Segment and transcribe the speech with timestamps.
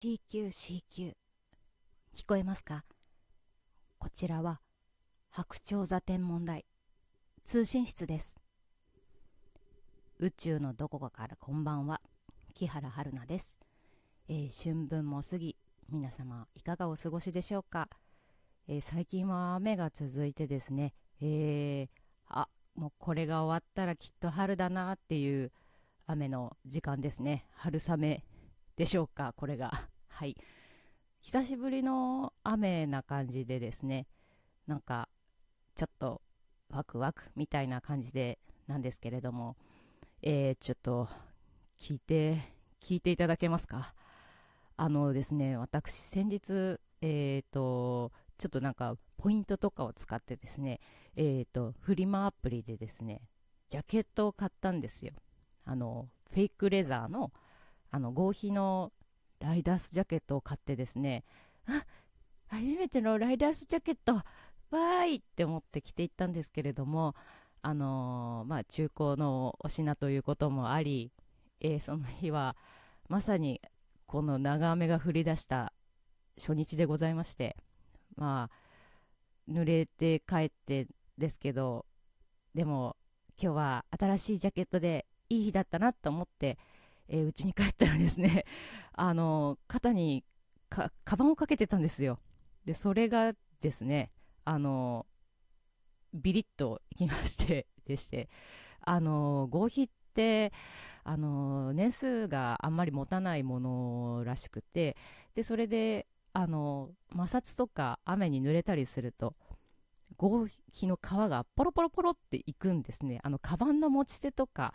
[0.00, 1.14] CQCQ
[2.14, 2.84] 聞こえますか？
[3.98, 4.60] こちらは
[5.28, 6.64] 白鳥座天文台。
[7.44, 8.36] 通信室です。
[10.20, 12.00] 宇宙のどこかからこんばんは。
[12.54, 13.58] 木原春菜です、
[14.28, 15.56] えー、春分も過ぎ
[15.90, 17.88] 皆様いかがお過ごしでしょうか、
[18.68, 21.88] えー、最近は雨が続いてですね、えー、
[22.28, 25.50] あもうこれが終わったらきっと春だなっていう
[26.06, 27.46] 雨の時間ですね。
[27.56, 28.22] 春雨。
[28.78, 29.88] でしょうかこれが。
[30.06, 30.36] はい。
[31.20, 34.06] 久しぶりの雨な感じでですね
[34.68, 35.08] なんか
[35.74, 36.22] ちょっと
[36.70, 38.38] ワクワクみたいな感じで
[38.68, 39.56] なんですけれども
[40.22, 41.08] えー、ちょっと
[41.78, 42.38] 聞いて
[42.80, 43.94] 聞いていただけますか？
[44.76, 50.80] あのですね私先日えっ、ー、とちょっとなんかポイントとかを使ってですね
[51.16, 53.22] えっ、ー、とフリマアプリでですね
[53.68, 55.14] ジャケットを買ったんですよ。
[55.64, 57.32] あのフェイクレザーの
[57.90, 58.92] あの合皮の
[59.40, 61.24] ライダースジャケットを買ってですね
[61.66, 61.84] あ
[62.48, 65.14] 初めてのライダースジャケットわーい！
[65.16, 67.14] って思って着ていったんですけれども
[67.62, 71.10] あのー、まあ、中古のお品ということもあり、
[71.60, 72.56] えー、その日は
[73.08, 73.60] まさに
[74.06, 75.72] この長雨が降り出した
[76.38, 77.56] 初日でございまして
[78.16, 81.84] まあ濡れて帰ってですけど
[82.54, 82.96] でも
[83.40, 86.58] 今日は新しいジャケットでいい日だったなと思って
[87.08, 88.44] えー、に帰ったらですね、
[88.92, 90.24] あの肩に
[90.68, 92.20] かカバンをかけてたんですよ。
[92.64, 94.12] で、それがですね、
[94.44, 95.06] あの
[96.14, 98.28] ビリッといきまして でして、
[98.80, 100.52] あの合皮って、
[101.04, 104.96] あの年数があんまり持たないものらしくて、
[105.34, 109.34] で、それで、あの摩擦とか雨に濡れたりすると、
[110.18, 113.20] 合皮の皮がポロポロポロっていくんですね。
[113.22, 114.74] あの、カバンの持ち手とか、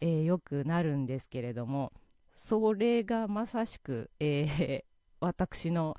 [0.00, 1.92] えー、よくなるんですけれども
[2.34, 4.84] それがまさしく、えー、
[5.20, 5.96] 私の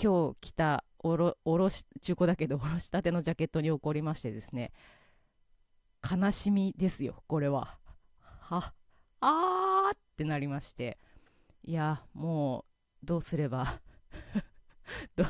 [0.00, 4.72] 今日着たおろおろし中古だけどおろしたてのジャケットに起こりましてですね
[6.02, 7.78] 悲しみですよこれは。
[8.20, 8.74] は
[9.20, 10.98] あーってなりまして。
[11.66, 12.66] いやも
[13.02, 13.80] うどうすれば
[15.16, 15.24] ど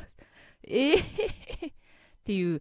[0.64, 0.98] えー、
[1.70, 1.72] っ
[2.24, 2.60] ていう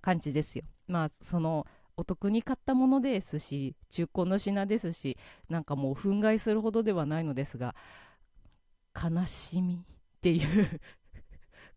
[0.00, 0.64] 感じですよ。
[0.86, 1.66] まあその
[2.10, 5.16] 得に買ったものですし中古の品ですし
[5.48, 7.76] なんかもう憤慨するほどではないのですが
[9.00, 9.78] 悲しみっ
[10.20, 10.80] ていう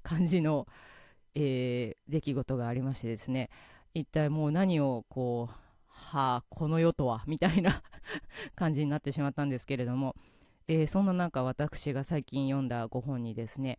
[0.01, 0.67] 感じの、
[1.35, 3.49] えー、出来事がありましてですね。
[3.93, 5.55] 一体もう何をこう
[5.87, 7.83] はあこの世とはみたいな
[8.55, 10.15] 感じになってしまったんですけれども、
[10.67, 13.77] えー、そんな中私が最近読んだご本にですね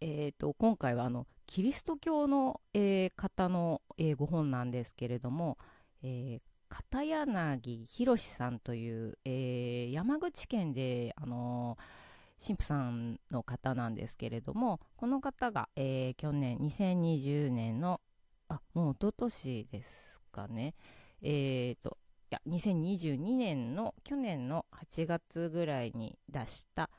[0.00, 5.58] えーと、今回はあのキリスト教の、えー、方の、えー、ご本なんですけれども、
[6.02, 11.78] えー、片柳宏さんという、えー、山口県で、あの
[12.44, 18.00] 神父さんの方なんですけれどもこの方が、えー、去年2020年の
[18.48, 20.74] あもう一昨年ですかね。
[21.22, 21.96] えっ、ー、と
[22.30, 26.90] いや2022年の去年の8月ぐらいに出した、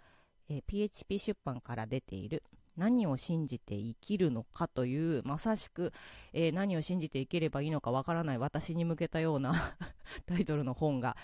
[0.50, 2.44] えー、PHP 出版から出ている
[2.78, 5.92] 何を信じて生きるのかというまさしく、
[6.34, 9.78] えー、何を信じて生きればいいのかわからない私に向けたような
[10.26, 11.16] タイトルの本が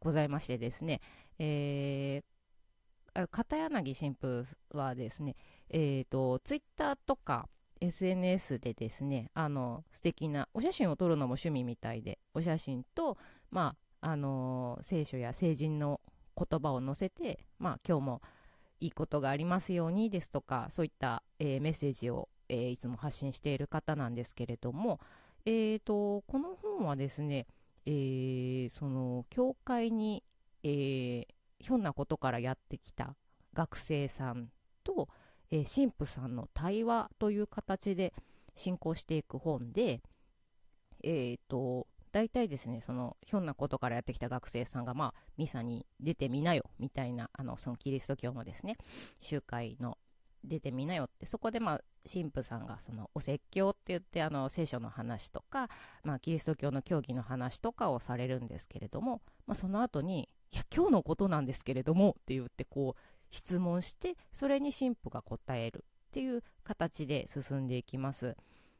[0.00, 1.00] ございましてですね、
[1.38, 5.36] えー、片柳神父はですね、
[5.70, 7.48] えーと、ツイッターとか
[7.80, 13.16] SNS でですねあの素敵なお写真を撮るのも趣味みたいでお写真と、
[13.50, 16.00] まああの、聖書や聖人の
[16.36, 18.22] 言葉を載せて、まあ、今日も
[18.80, 25.00] いいことがありますようにですとかそういった、えー、メッセージを、えー、いつも発信している方なんですけれども、
[25.44, 27.46] えーと、この本はですね、
[27.86, 30.22] えー、その教会に、
[30.62, 31.26] えー、
[31.58, 33.14] ひょんなことからやってきた
[33.54, 34.48] 学生さん
[34.84, 35.08] と、
[35.50, 38.12] えー、神父さんの対話という形で
[38.54, 40.00] 進行していく本で、
[41.02, 41.86] えーと
[42.18, 48.76] 大体ですねそのひょんなことからやってきた学生さんがまあミサに出てみなよみたいなあのそのキリスト教のですね
[49.20, 49.98] 集会の
[50.42, 51.80] 出てみなよってそこでまあ
[52.12, 55.68] 神父さんがそのお説教って言ってあの聖書の話とか、
[56.02, 63.00] まあ、キリスト教の教義の話とかをされるんですけれども、まあ、その後に「いや今日のことなんですけれども」って言ってこう
[63.30, 68.36] 質問してそれに神父が答えるっていう形で進んでいきます。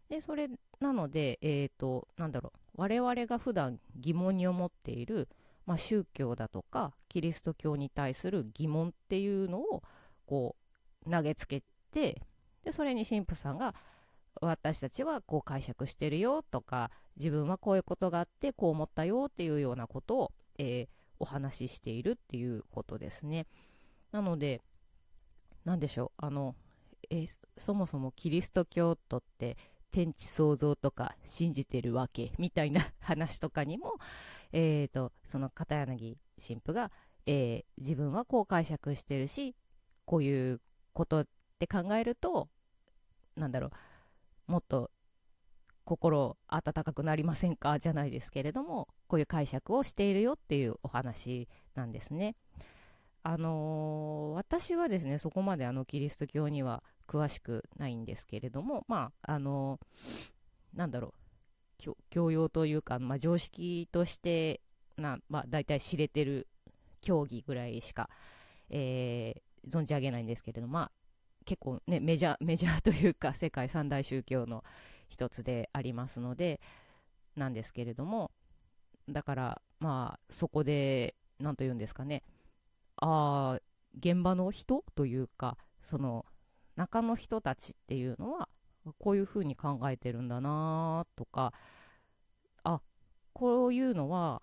[0.08, 0.48] でそれ
[0.80, 5.28] なので、えーと、なんだろう我々が普段疑問に思っている、
[5.66, 9.82] まあ、宗教だとかキリスト教に対する疑問っていうのを
[10.26, 10.54] こ
[11.04, 12.22] う投げつけて
[12.64, 13.74] でそれに神父さんが
[14.40, 20.88] 私たちはこう解釈してるよとか自分はこういうことがあってこう思ったよっていうようなことを、えー、
[21.18, 23.48] お話ししているっていうことですね。
[24.12, 24.62] なので
[25.64, 26.54] 何でしょうあの
[27.10, 27.26] え
[27.56, 29.56] そもそもキリスト教徒って
[29.90, 33.94] 天地創造とか信じてるわけみたいな話とかにも、
[34.52, 36.90] えーと、その片柳神父が、
[37.26, 39.56] えー、自分はこう解釈してるし
[40.04, 40.60] こういう
[40.92, 41.26] ことっ
[41.58, 42.48] て考えると
[43.36, 43.70] なんだろ
[44.48, 44.90] うもっと
[45.84, 47.78] 心温かくなりませんか？
[47.78, 52.36] じゃないですけれどもこういう解釈をしているよっていうお話なんですね。
[53.28, 61.12] あのー、私はですねそこまであのキリスト教には詳しくないんですけれどもまああのー、なんだろ
[61.86, 64.62] う教養というか、まあ、常識として
[64.96, 66.48] な、まあ、大体知れてる
[67.02, 68.08] 競技ぐらいしか、
[68.70, 70.90] えー、存じ上げないんですけれども、まあ、
[71.44, 74.64] 結構ねメジャー メジャーというか世界三大宗教の
[75.10, 76.62] 一つでありますので
[77.36, 78.30] なんですけれども
[79.06, 82.22] だからまあそこで何と言うんですかね
[83.00, 83.58] あ
[83.98, 86.24] 現場の人というかその
[86.76, 88.48] 中の人たちっていうのは
[88.98, 91.52] こういうふうに考えてるんだなとか
[92.64, 92.80] あ
[93.32, 94.42] こういうのは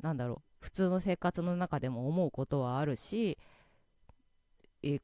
[0.00, 3.38] 何だろう普通の生活の中でも思うことはあるし
[4.82, 5.00] え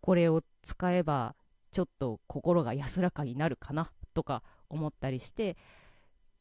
[0.00, 1.34] これを使えば
[1.70, 5.56] ちょっと心が安らかになるかなとか思ったりして、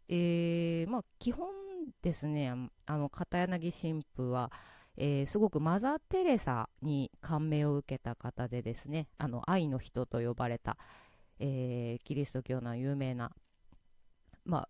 [0.08, 1.48] えー、まあ、基本
[2.02, 2.54] ですね
[2.86, 4.52] あの片柳神父は、
[4.98, 10.78] えー、すごくマザー・テレサに感銘を受けた方でですねあの愛の人と呼ばれた、
[11.40, 13.32] えー、キリスト教の有名な
[14.46, 14.70] まあ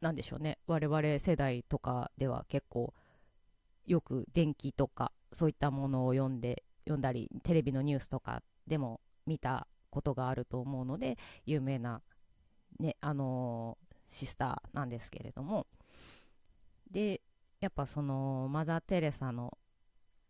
[0.00, 2.94] なんでしょうね我々世代とかでは結構
[3.86, 12.02] よく電気とかそういったものを読んで読んだりテレビのニュースとかでも見たことがあると思うので有名な
[12.78, 15.66] ね、あのー、シスターなんですけれども、
[16.90, 17.20] で、
[17.60, 19.56] やっぱそのマザー・テレサの、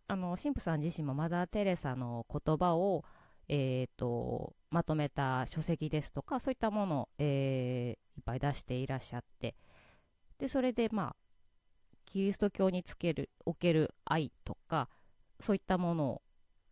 [0.06, 3.04] あの、神父さん自身もマザー・テレサの言葉を、
[3.48, 9.54] えーと、まとめた書籍ですとか、そういったものを、えー、いっぱい出していらっしゃって、
[10.38, 11.16] で、それでまあ、
[12.04, 14.88] キリスト教につける、おける愛とか、
[15.40, 16.22] そういったもの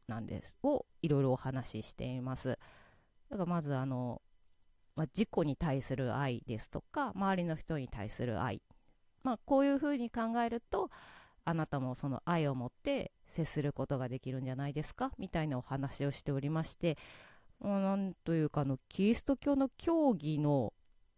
[0.09, 2.59] なんです、をいろいろお話ししています。
[3.31, 4.21] だからまずあの、
[4.95, 8.61] まあ、自己に対する愛ですとか周りの人に対する愛、
[9.23, 10.91] まあ、こういうふうに考えると
[11.45, 15.11] あなたもその愛を持って接することができるんじゃないですか？
[15.19, 16.97] みたいなお話をしておりまして
[17.61, 20.73] なんというかあのキリスト教の教義の、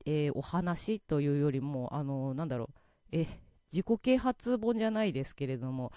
[0.06, 2.68] えー、お話というよりもあのなんだろう
[3.12, 3.26] え
[3.72, 5.92] 自己啓発本じゃないですけれども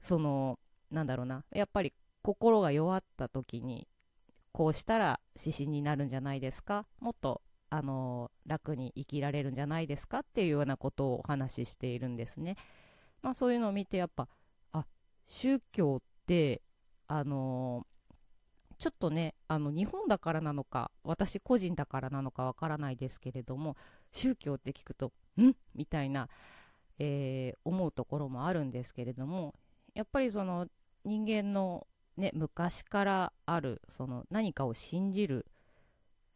[0.00, 0.58] その
[0.90, 1.92] なんだろうなやっぱり
[2.22, 3.86] 心が弱った時に
[4.52, 6.86] こうしたら指針になるんじゃないですか？
[7.00, 10.18] もっとあの楽に生きられるんじゃないですか？
[10.18, 12.56] っていうようなことをお話ししているんですね。
[13.22, 14.28] まあ、そういうのを見てやっぱ
[15.26, 16.62] 宗教って
[17.08, 17.86] あの
[18.78, 23.76] ちょっとねあの日本だからなのか私個人だからなのかわからないですけれども
[24.12, 25.52] 宗教って聞くとん？
[25.74, 26.28] みたいな、
[26.98, 29.54] えー、思うところもあるんですけれども
[29.94, 30.66] やっぱりその
[31.04, 31.86] 人間の
[32.16, 35.46] ね、昔からあるその何かを信じる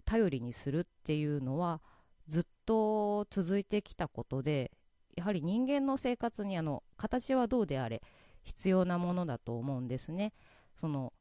[0.05, 1.81] 頼りにするっていうのは
[2.29, 4.71] ずっと続いてきたことで
[5.17, 8.03] やはり人間の生活にあの形はどうであれ
[8.47, 10.33] 必要なものだと思うんですね。
[10.77, 11.13] その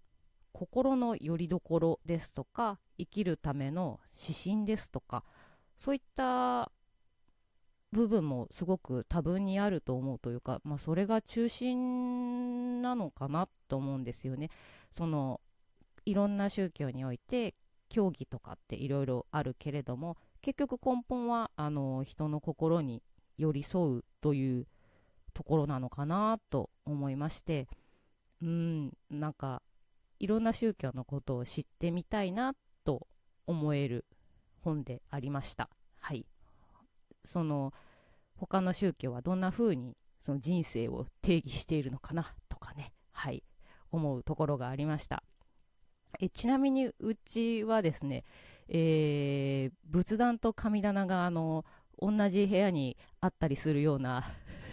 [0.54, 5.26] 心の拠り所ですとか生きるための指針ですとか
[5.78, 6.72] そういった
[7.92, 14.50] 部分もすごく多分にあると思うというか、まあ、それが中心なのかなと思うんですよね。
[14.94, 15.42] その
[16.06, 17.56] いろんな宗教において
[17.90, 23.02] 教義とかっていろいろあるけれども結局根本はあの人の心に
[23.38, 24.68] 寄り添うという
[25.34, 27.68] ところなのかなと思いまして
[28.42, 29.62] うんなんか
[30.20, 33.08] いろんな宗教のことを知ってみたいなと
[33.48, 34.06] 思える
[34.62, 35.70] 本でありました。
[36.00, 36.26] はい。
[37.24, 37.74] その
[38.36, 42.94] 他の宗教はどんな風にその人生を定義しているのかなとかね。
[43.12, 43.44] はい。
[43.92, 45.24] 思うところがありました。
[46.20, 48.24] えちなみにうちはですね、
[48.70, 51.66] えー、仏壇と神棚があの
[52.00, 54.24] 同じ部屋にあったりするような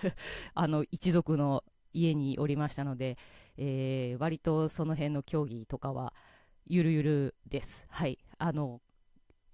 [0.54, 3.16] あの一族の家におりましたので、
[3.56, 6.14] えー、割とその辺の競技とかは
[6.66, 7.84] ゆるゆるです。
[7.88, 8.18] はい。
[8.38, 8.80] あの、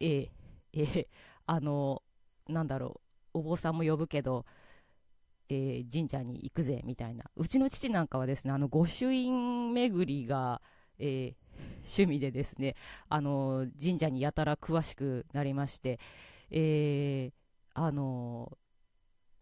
[0.01, 0.29] えー、
[0.73, 1.07] えー、
[1.47, 2.03] あの、
[2.49, 3.01] なんだろ
[3.35, 4.45] うお坊さんも呼ぶけど、
[5.49, 10.61] えー、神社に行くぜみたいなうちの父なんかはですねあの御朱印巡りが、
[10.99, 11.35] えー、
[11.81, 12.75] 趣味でですね
[13.09, 15.99] あの神社にやたら詳しくなりまして、
[16.51, 17.33] えー、
[17.75, 18.57] あの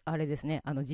[0.06, 0.84] あれですねあの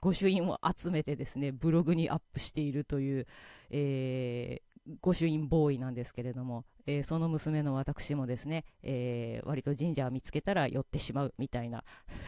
[0.00, 3.26] 御朱印を集めてですねブログにアップしているという、
[3.68, 11.84] えー、御朱印ボーイなんですけれども、えー、その娘の私もですね、えー、割と神社を見つけたら寄ってしまうみたいな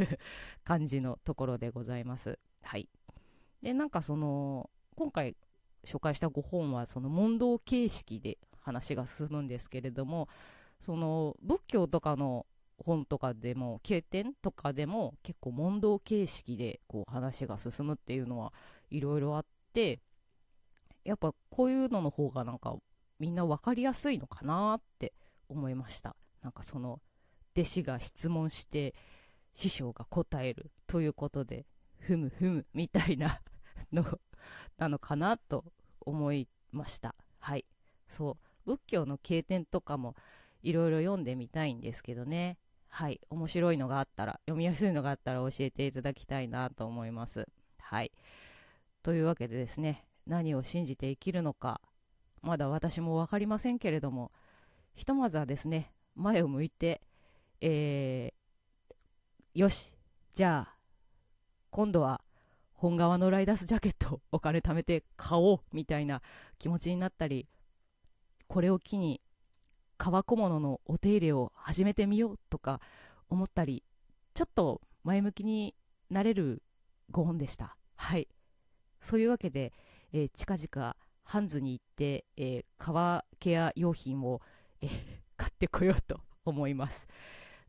[0.65, 2.39] 感じのところでございます。
[2.63, 2.89] はい。
[3.63, 5.37] で、なんかその、今回
[5.85, 10.29] 紹介した5本はその問答形式で話が進むんですけれども、
[10.81, 12.47] その仏教とかの
[12.85, 18.53] 本とかでも、経典とかでも結構問答形式でこう話が進むっていうのは
[18.91, 20.01] いろいろあって、
[21.05, 22.77] やっぱこういうのの方がなんか
[23.19, 25.13] みんな分かりやすいのかなって
[25.49, 26.17] 思いました。
[26.43, 27.01] なんかその
[27.57, 28.95] 弟子が質問して
[29.55, 31.67] 師匠が答えるということで
[31.99, 33.41] ふむふむみたいな
[33.93, 34.05] の
[34.77, 35.65] なのかなと
[36.01, 37.15] 思いました。
[37.39, 37.65] はい。
[38.09, 38.37] そう。
[38.65, 40.15] 仏教の経典とかも
[40.63, 42.59] いろいろ読んでみたいんですけどね。
[42.95, 47.49] はい面白いのがあったら読みやすいのがあったら教えていただきたいなと思います。
[47.79, 48.13] はい。
[49.03, 51.81] というわけでですね何を信じて生きるのか
[52.43, 54.31] まだ私も分かりませんけれども
[54.95, 57.01] ひとまずはですね前を向いて、
[57.63, 59.95] えー、よし
[60.35, 60.77] じゃあ
[61.71, 62.21] 今度は
[62.75, 66.21] 本革のライダースジャケットお金貯めて買おうみたいな
[66.59, 67.49] 気持ちになったり
[68.49, 69.23] これを機に
[70.03, 72.81] 革小物のお手入れを始めてみようとか
[73.29, 73.85] 思ったり
[74.35, 75.77] ちょっと前向きに
[76.11, 76.65] なれる
[77.13, 77.77] 5本でした。
[77.95, 78.27] はい。
[79.01, 79.73] そういうわけで、
[80.13, 84.41] えー、近々ハンズに行って、えー、革ケア用品を、
[84.81, 84.91] えー、
[85.39, 87.07] 買ってこようと思います。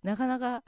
[0.02, 0.63] なかなか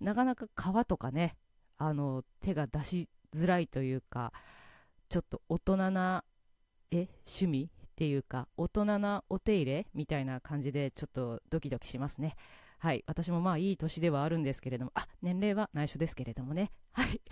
[0.00, 1.36] なかなか革とかね
[1.76, 4.32] あの手が出しづらいというか
[5.10, 6.24] ちょっと大人な
[6.90, 12.36] え趣味っていうか大人なお手入れみたいな感じでちょっとドキドキしますね。
[12.78, 16.72] はい私もまあいい年ではあるんですけれどもあ年齢は内緒ですけれどもね。
[16.92, 17.22] はい。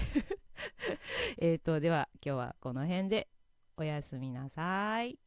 [1.36, 3.28] えっとでは今日はこの辺で
[3.76, 5.18] おやすみなさい。